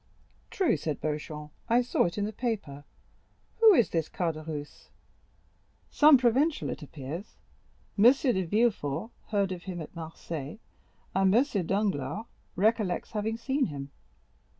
[0.49, 2.85] "True," said Beauchamp; "I saw it in the paper.
[3.59, 4.89] Who is this Caderousse?"
[5.91, 7.37] "Some Provençal, it appears.
[7.99, 8.05] M.
[8.11, 10.57] de Villefort heard of him at Marseilles,
[11.13, 11.43] and M.
[11.67, 12.25] Danglars
[12.55, 13.91] recollects having seen him.